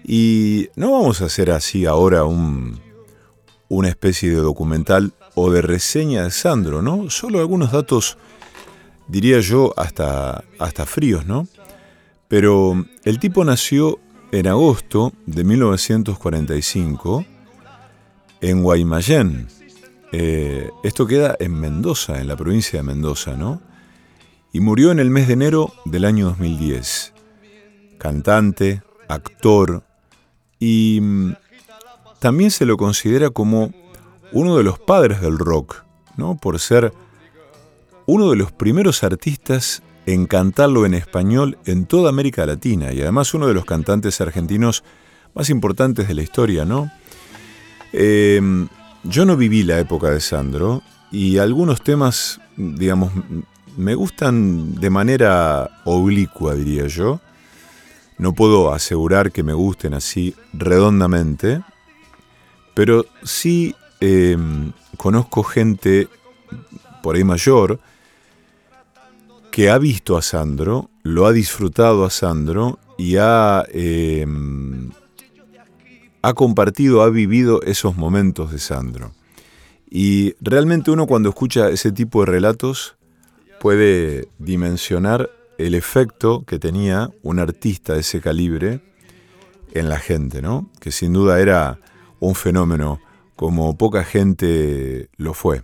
Y 0.05 0.69
no 0.77 0.93
vamos 0.93 1.21
a 1.21 1.27
hacer 1.27 1.51
así 1.51 1.87
ahora 1.87 2.25
un, 2.25 2.81
una 3.69 3.89
especie 3.89 4.31
de 4.31 4.37
documental 4.37 5.13
o 5.35 5.51
de 5.51 5.63
reseña 5.63 6.25
de 6.25 6.31
Sandro, 6.31 6.83
¿no? 6.83 7.11
Solo 7.11 7.41
algunos 7.41 7.73
datos, 7.73 8.19
diría 9.07 9.41
yo, 9.41 9.75
hasta, 9.77 10.45
hasta 10.59 10.87
fríos, 10.87 11.27
¿no? 11.27 11.47
Pero 12.29 12.85
el 13.05 13.19
tipo 13.19 13.45
nació 13.45 13.99
en 14.33 14.47
agosto 14.47 15.13
de 15.27 15.45
1945 15.45 17.25
en 18.41 18.63
Guaymallén, 18.63 19.49
eh, 20.13 20.71
esto 20.83 21.07
queda 21.07 21.37
en 21.39 21.53
Mendoza, 21.53 22.21
en 22.21 22.29
la 22.29 22.37
provincia 22.37 22.79
de 22.79 22.83
Mendoza, 22.83 23.37
¿no? 23.37 23.61
Y 24.53 24.61
murió 24.61 24.91
en 24.91 24.99
el 24.99 25.11
mes 25.11 25.27
de 25.27 25.35
enero 25.35 25.73
del 25.85 26.05
año 26.05 26.27
2010. 26.27 27.13
Cantante, 27.99 28.83
actor 29.09 29.83
y 30.59 31.01
mm, 31.03 31.33
también 32.19 32.51
se 32.51 32.65
lo 32.65 32.77
considera 32.77 33.31
como 33.31 33.73
uno 34.33 34.57
de 34.57 34.63
los 34.63 34.79
padres 34.79 35.21
del 35.21 35.39
rock, 35.39 35.85
¿no? 36.17 36.37
Por 36.37 36.59
ser 36.59 36.93
uno 38.07 38.31
de 38.31 38.37
los 38.37 38.53
primeros 38.53 39.03
artistas 39.03 39.83
en 40.07 40.27
cantarlo 40.27 40.87
en 40.87 40.95
español 40.95 41.59
en 41.67 41.85
toda 41.85 42.09
América 42.09 42.47
Latina 42.47 42.93
y 42.93 43.03
además 43.03 43.35
uno 43.35 43.47
de 43.47 43.55
los 43.55 43.67
cantantes 43.67 44.21
argentinos 44.21 44.83
más 45.35 45.51
importantes 45.51 46.09
de 46.09 46.15
la 46.15 46.23
historia, 46.23 46.65
¿no? 46.65 46.91
Eh, 47.93 48.41
yo 49.05 49.25
no 49.25 49.37
viví 49.37 49.63
la 49.63 49.79
época 49.79 50.11
de 50.11 50.21
Sandro 50.21 50.83
y 51.11 51.39
algunos 51.39 51.83
temas, 51.83 52.41
digamos, 52.57 53.13
me 53.77 53.95
gustan 53.95 54.75
de 54.75 54.91
manera 54.91 55.71
oblicua, 55.85 56.55
diría 56.55 56.87
yo. 56.89 57.21
No 58.19 58.33
puedo 58.33 58.73
asegurar 58.73 59.31
que 59.31 59.45
me 59.45 59.53
gusten 59.53 59.95
así 59.95 60.35
redondamente, 60.53 61.63
pero 62.75 63.07
sí 63.23 63.77
em, 64.01 64.73
conozco 64.97 65.45
gente 65.45 66.09
por 67.03 67.15
ahí 67.15 67.23
mayor 67.23 67.79
que 69.53 69.71
ha 69.71 69.79
visto 69.79 70.17
a 70.17 70.23
Sandro, 70.23 70.91
lo 71.05 71.27
ha 71.27 71.33
disfrutado 71.33 72.05
a 72.05 72.11
Sandro 72.11 72.79
y 72.99 73.17
ha 73.17 73.65
em, 73.73 74.91
ha 76.23 76.35
compartido, 76.35 77.03
ha 77.03 77.11
vivido 77.11 77.63
esos 77.63 77.97
momentos 77.97 78.53
de 78.53 78.59
Sandro. 78.59 79.13
Y 79.91 80.35
realmente 80.41 80.91
uno 80.91 81.07
cuando 81.07 81.31
escucha 81.31 81.71
ese 81.71 81.93
tipo 81.93 82.21
de 82.21 82.27
relatos 82.27 82.97
puede 83.61 84.29
dimensionar 84.39 85.31
el 85.57 85.75
efecto 85.75 86.45
que 86.47 86.59
tenía 86.59 87.11
un 87.23 87.39
artista 87.39 87.95
de 87.95 88.01
ese 88.01 88.21
calibre 88.21 88.81
en 89.73 89.89
la 89.89 89.99
gente, 89.99 90.43
¿no? 90.43 90.71
Que 90.81 90.93
sin 90.93 91.13
duda 91.13 91.41
era 91.41 91.79
un 92.21 92.35
fenómeno 92.35 93.01
como 93.37 93.77
poca 93.77 94.05
gente 94.05 95.09
lo 95.17 95.35
fue. 95.35 95.63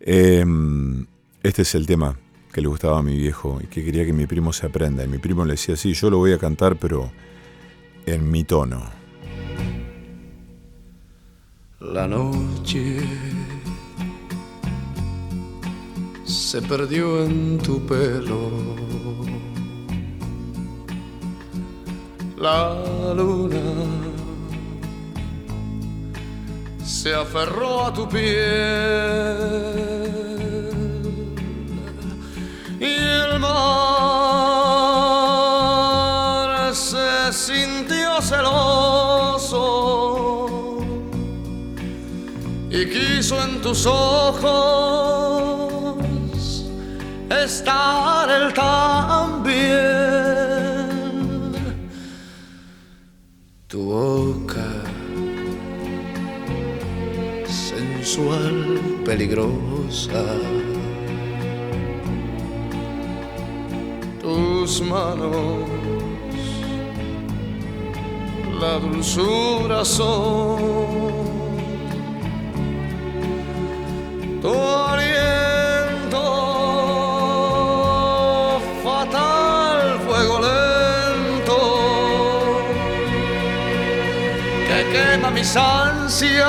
Em, 0.00 1.06
este 1.42 1.62
es 1.62 1.74
el 1.74 1.86
tema 1.86 2.18
que 2.52 2.60
le 2.60 2.68
gustaba 2.68 2.98
a 2.98 3.02
mi 3.02 3.16
viejo 3.16 3.60
y 3.62 3.66
que 3.66 3.84
quería 3.84 4.04
que 4.04 4.12
mi 4.12 4.26
primo 4.26 4.52
se 4.52 4.66
aprenda. 4.66 5.04
Y 5.04 5.08
mi 5.08 5.18
primo 5.18 5.44
le 5.44 5.52
decía, 5.52 5.76
sí, 5.76 5.92
yo 5.92 6.10
lo 6.10 6.18
voy 6.18 6.32
a 6.32 6.38
cantar, 6.38 6.76
pero 6.76 7.10
en 8.06 8.30
mi 8.30 8.44
tono. 8.44 8.97
La 11.80 12.08
noche 12.08 12.98
se 16.24 16.60
perdió 16.62 17.22
en 17.22 17.58
tu 17.58 17.86
pelo. 17.86 18.50
La 22.36 22.74
luna 23.14 23.62
se 26.84 27.14
aferró 27.14 27.86
a 27.86 27.92
tu 27.92 28.08
piel 28.08 28.26
y 32.80 32.92
el 32.92 33.38
mar 33.38 33.54
se 36.74 37.32
sintió 37.32 38.20
celoso 38.20 39.78
y 42.70 42.86
quiso 42.86 43.42
en 43.42 43.62
tus 43.62 43.86
ojos 43.86 44.48
estar 47.30 48.28
él 48.30 48.52
también. 48.52 50.08
Tu 53.68 53.82
boca 53.82 54.84
sensual, 57.46 58.80
peligrosa. 59.04 60.24
Tus 64.20 64.82
manos, 64.82 65.68
la 68.60 68.78
dulzura 68.78 69.84
son 69.84 71.37
tu 74.42 74.52
aliento. 74.52 76.24
Fatal 78.84 79.98
fuego 80.06 80.40
lento. 80.40 81.58
Que 84.66 84.78
quema 84.92 85.30
mis 85.30 85.56
ansias 85.56 86.46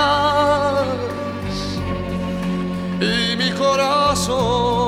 y 3.02 3.36
mi 3.38 3.52
corazón 3.52 4.79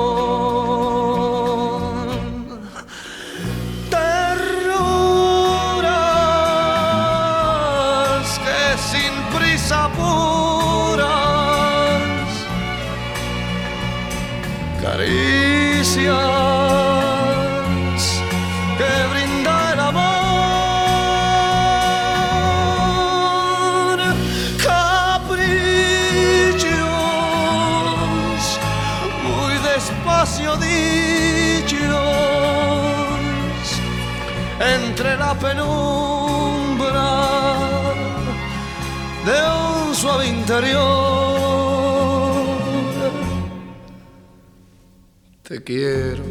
Quiero 45.64 46.24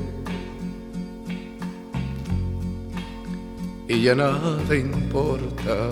y 3.87 4.03
ya 4.03 4.15
nada 4.15 4.75
importa. 4.75 5.89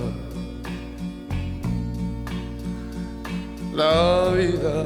La 3.74 4.32
vida 4.34 4.86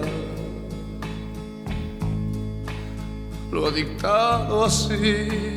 lo 3.52 3.68
ha 3.68 3.72
dictado 3.72 4.66
así. 4.66 5.53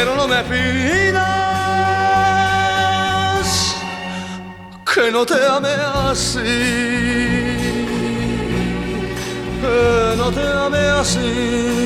Pero 0.00 0.16
no 0.16 0.26
me 0.26 0.42
pidas 0.44 1.20
que 4.94 5.10
no 5.12 5.26
te 5.26 5.34
ame 5.46 5.74
así. 6.08 6.40
Que 9.60 10.14
no 10.16 10.30
te 10.30 10.40
ame 10.40 10.78
así 11.00 11.80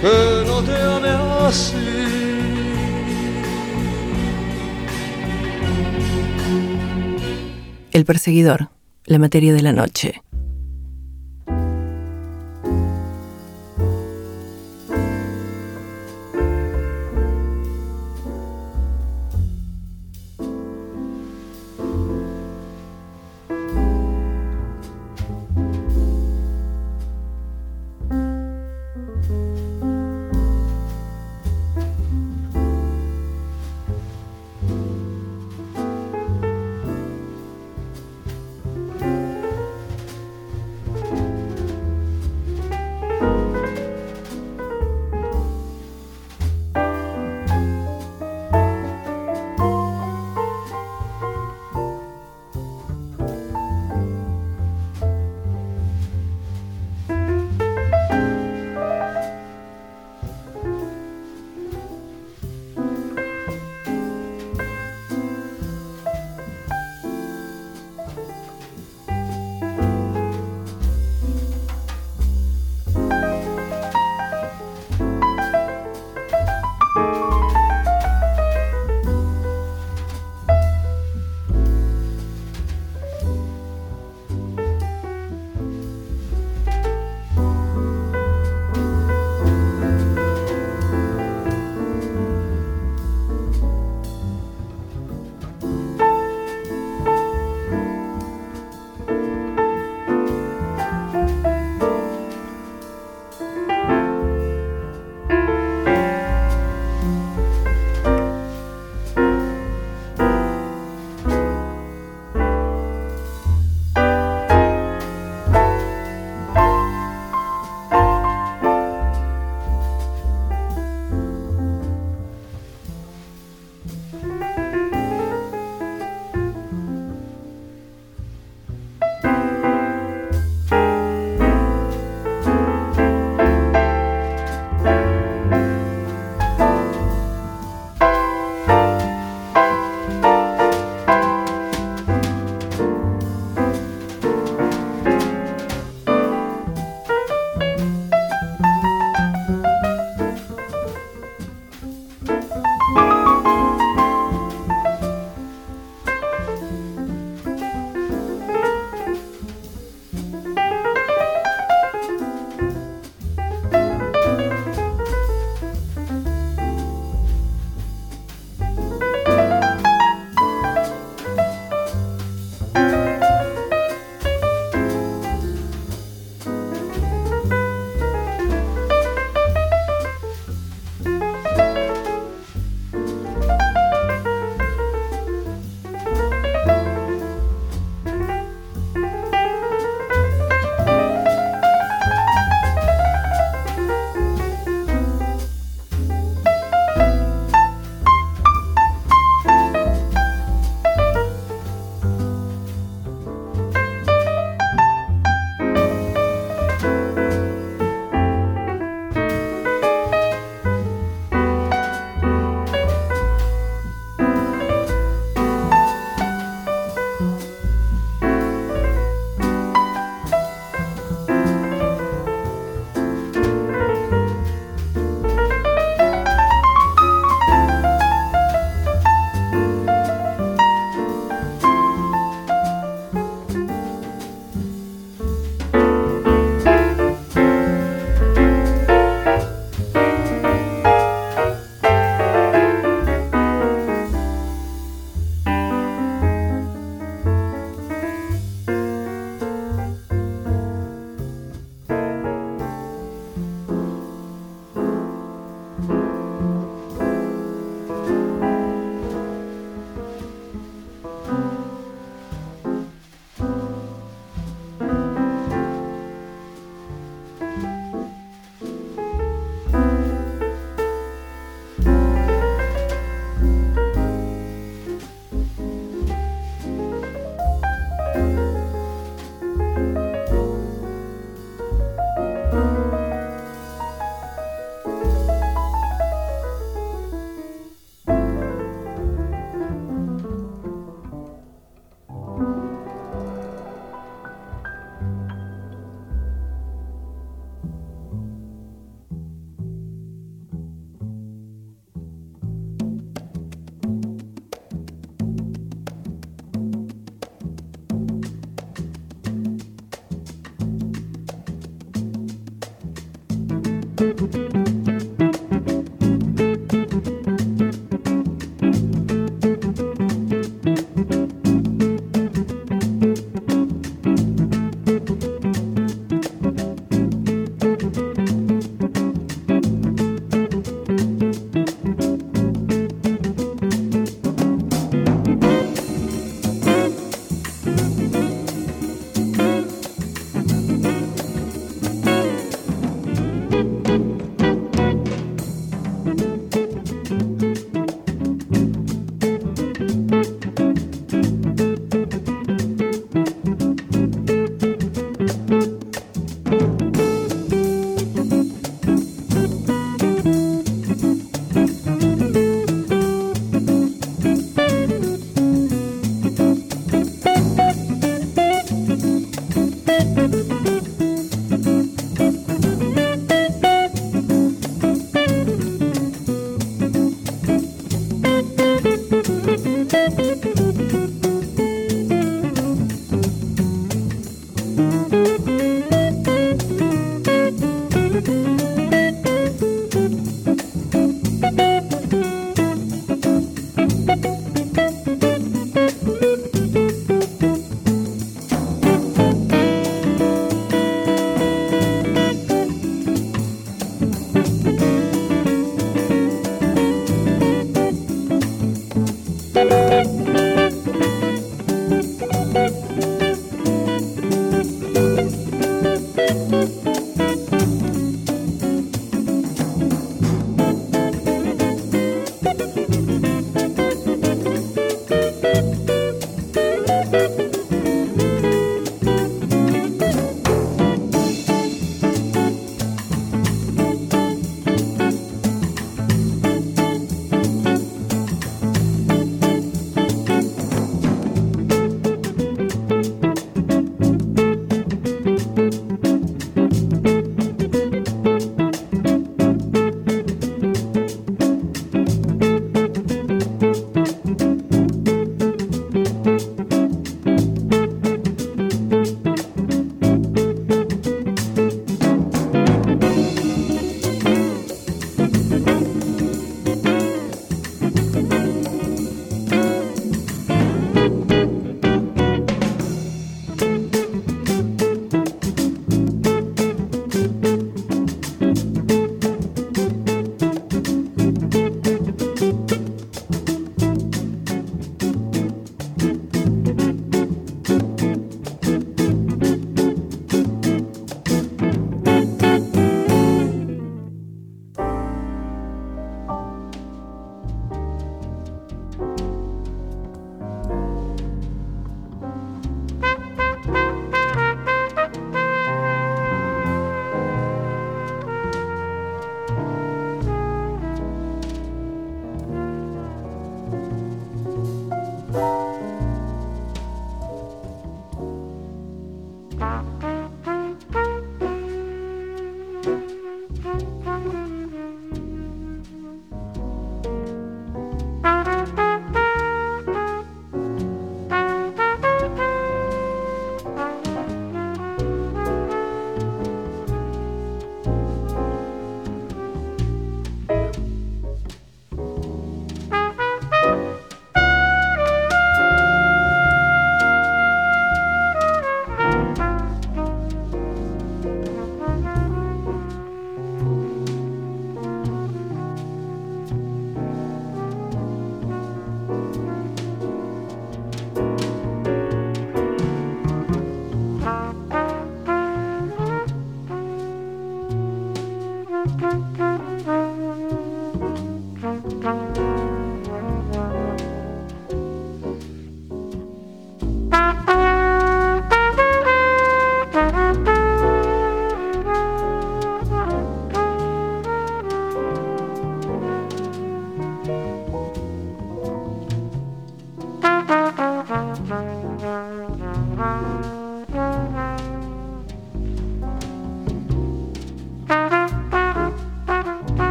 que 0.00 0.44
no 0.46 0.62
te 0.62 0.76
ame 0.80 1.08
así. 1.48 1.76
El 7.92 8.04
perseguidor, 8.04 8.70
la 9.06 9.18
materia 9.18 9.52
de 9.52 9.62
la 9.62 9.72
noche. 9.72 10.22